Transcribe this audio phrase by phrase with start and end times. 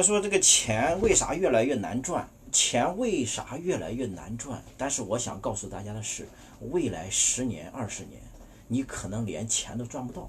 [0.00, 2.26] 他说这个钱为啥越来越难赚？
[2.50, 4.64] 钱为啥越来越难赚？
[4.78, 6.26] 但是我想告诉大家的是，
[6.70, 8.22] 未来十年、二十年，
[8.66, 10.22] 你可能连钱都赚不到。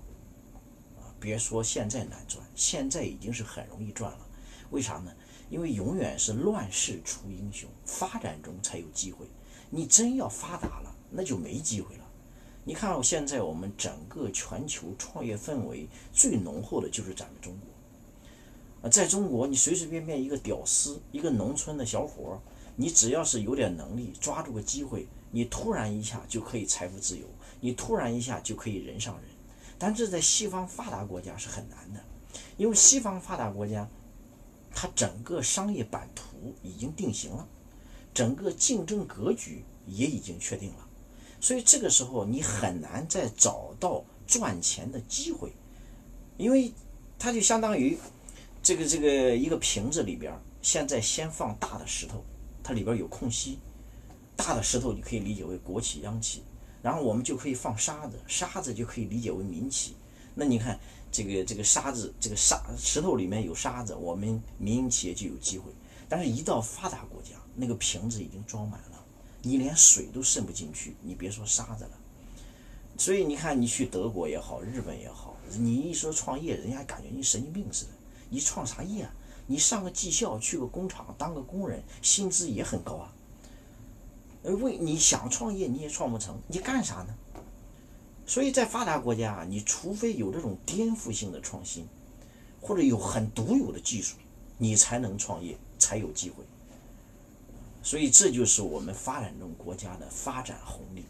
[1.00, 4.20] 啊，别说现在难赚，现在已经是很容易赚了。
[4.72, 5.14] 为啥呢？
[5.50, 9.26] 因为永远是乱世出英雄，发展中才有机会。
[9.70, 12.04] 你真要发达了，那就没机会了。
[12.66, 17.71] 你看，我现在我们整个全球创业氛围最浓厚的就是咱们中国。
[18.82, 22.42] 啊，在中国，你随随便便一个屌丝，一个农村的小伙，
[22.76, 27.28] 你只要是有点能力，抓住个机会，你突然一下就可以财富自由，
[27.60, 29.26] 你突然一下就可以人上人。
[29.78, 32.00] 但这在西方发达国家是很难的，
[32.58, 33.88] 因为西方发达国家，
[34.74, 37.48] 它整个商业版图已经定型了，
[38.16, 40.88] 整个竞争格局也已经确定了，
[41.40, 45.52] 所以这个时候你很难再找到赚钱的机会，
[46.38, 46.74] 因为
[47.20, 47.96] 它就相当于。
[48.64, 52.24] 这个这个一个瓶子里边，现在先放大的石头，
[52.64, 53.58] 它里边有空隙。
[54.36, 56.44] 大的石头你可以理解为国企央企，
[56.82, 59.96] 然后我们就可以放沙子，沙子就可以理解为民企。
[60.34, 60.80] 那你看
[61.12, 65.72] 这个这个沙子，这个沙石头里面有沙子，我们民营企业就有机会。
[66.08, 69.04] 但是，一到发达国家，那个瓶子已经装满了，
[69.42, 71.92] 你连水都渗不进去，你别说沙子了。
[72.98, 77.92] 所以你看，你去德国也好，日本也好，你一说创业，人家感觉你神经病似的。
[78.32, 79.14] 你创啥业啊？
[79.46, 83.14] 你上个技校，去个工厂当个工人，薪资也很高啊。
[84.44, 87.14] 呃，为你想创业你也创不成，你干啥呢？
[88.26, 91.86] 所以在发达国家啊，你除非有这种颠覆性的创新，
[92.62, 94.16] 或者有很独有的技术，
[94.58, 96.44] 你才能创业，才有机会。
[97.84, 101.04] 所以这就是我们发展中国家的发展红利，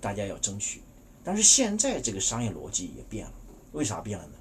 [0.00, 0.82] 大家要争取。
[1.22, 3.32] 但是现在这个商业逻辑也变了，
[3.72, 4.32] 为啥变了呢？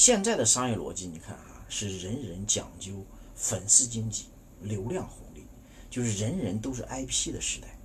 [0.00, 4.24] 现在的商业逻辑，你看啊，是人人讲究粉丝经济、
[4.62, 5.44] 流量红利，
[5.90, 7.78] 就是人人都是 IP 的时代。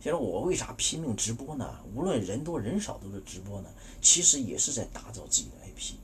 [0.00, 1.78] 现在我为啥拼命直播呢？
[1.94, 3.68] 无论人多人少都是直播呢，
[4.02, 5.94] 其实也是在打造自己的 IP。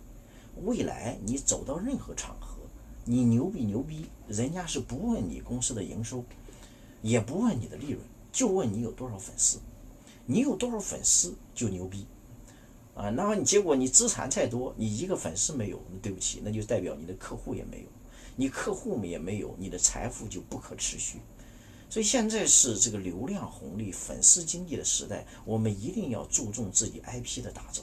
[0.63, 2.59] 未来你走到任何场合，
[3.05, 6.25] 你牛逼牛逼，人家是不问你公司的营收，
[7.03, 8.01] 也不问你的利润，
[8.31, 9.59] 就问你有多少粉丝。
[10.27, 12.07] 你有多少粉丝就牛逼。
[12.95, 17.89] 啊，那么你结果你资产再多，你一个粉丝没有，那对不起，那就代表你的客户也没有，
[18.37, 21.19] 你客户也没有，你的财富就不可持续。
[21.91, 27.83] 所以现在是这个流量红利、粉丝经济的时代，我们一定要注重自己 IP 的打造，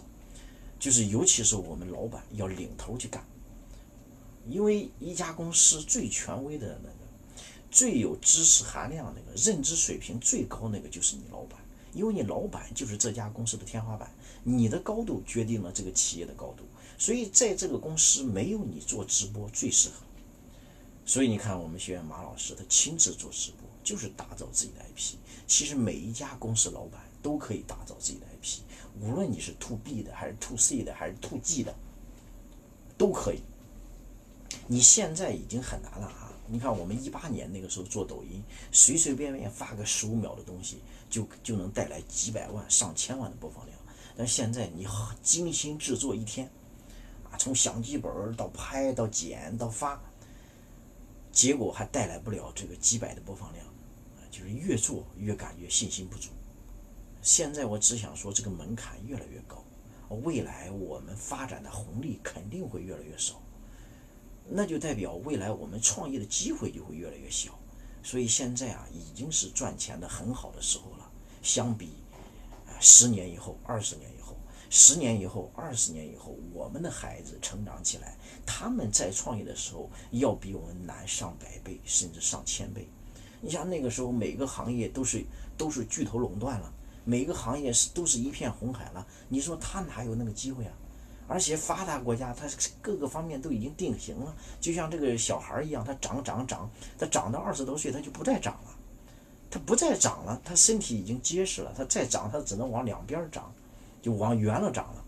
[0.79, 3.25] 就是尤其是我们老板要领头去干，
[4.49, 6.95] 因为一家公司最权威的那个、
[7.69, 11.60] 最有知识含量那个、认知水平最高那个就是你老板。
[11.93, 14.09] 因为你老板就是这家公司的天花板，
[14.43, 16.63] 你的高度决定了这个企业的高度，
[16.97, 19.95] 所以在这个公司没有你做直播最适合。
[21.05, 25.15] 所以你看，我们学院马老师他亲自做直播，就是打造自己的 IP。
[25.47, 28.61] 其实每一家公司老板都可以打造自己的 IP，
[29.01, 31.75] 无论你是 To B 的，还是 To C 的，还是 To G 的，
[32.97, 33.41] 都可以。
[34.67, 36.30] 你现在已经很难了啊！
[36.51, 40.81] 你看我们一八年那个时候做抖音，随随便便发个十五秒的东西。
[41.09, 43.77] 就就能带来几百万、上千万的播放量，
[44.15, 44.87] 但现在你
[45.21, 46.49] 精心制作一天，
[47.29, 50.01] 啊，从相机本到拍到剪到发，
[51.29, 56.29] 结果还带来不了这个几百的播放量，啊，就是越做越感觉信心不足。
[57.21, 59.61] 现在我只想说，这个门槛越来越高，
[60.23, 63.41] 未来我们发展的红利肯定会越来越少，
[64.49, 67.51] 那就代表未来我们创业的机会就会越来越小。
[68.03, 71.11] 所以现在啊，已经是赚钱的很好的时候了。
[71.43, 71.89] 相比，
[72.67, 74.35] 啊，十年以后、二十年以后、
[74.69, 82.87] 十年以后、二十年以后，我们的孩子成长起来，他们在创业的时候要比我们难上百倍，甚至上千倍。
[83.39, 85.23] 你像那个时候，每个行业都是
[85.57, 86.73] 都是巨头垄断了，
[87.05, 89.05] 每个行业是都是一片红海了。
[89.29, 90.73] 你说他哪有那个机会啊？
[91.31, 92.45] 而且发达国家，它
[92.81, 96.69] 各个方面都已经定型了，就像这个小孩一样，他长长长，
[96.99, 98.75] 他长到二十多岁，他就不再长了。
[99.49, 103.53] 它不再长了，它身体已经结实了，它再长，它只能往两边长，
[104.01, 105.05] 就往圆了长了。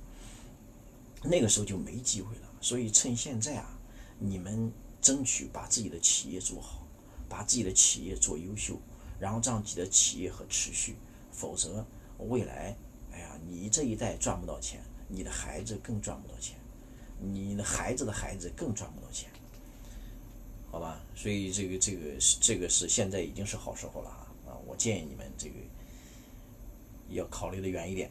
[1.23, 2.41] 那个时候就没机会了。
[2.61, 3.77] 所以趁现在啊，
[4.17, 4.71] 你们
[5.01, 6.85] 争取把自己的企业做好，
[7.27, 8.77] 把自己的企业做优秀，
[9.19, 10.95] 然后让自己的企业和持续。
[11.31, 11.85] 否则
[12.17, 12.75] 未来，
[13.11, 16.57] 哎呀，你这一代赚不到钱，你的孩子更赚不到钱，
[17.19, 19.29] 你的孩子的孩子更赚不到钱，
[20.71, 21.01] 好吧？
[21.15, 22.00] 所以这个这个
[22.41, 24.57] 这个是现在已经是好时候了啊。
[24.65, 25.55] 我建议你们这个
[27.09, 28.09] 要考虑的远一点。